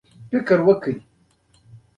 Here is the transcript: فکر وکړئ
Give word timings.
فکر 0.31 0.57
وکړئ 0.67 0.97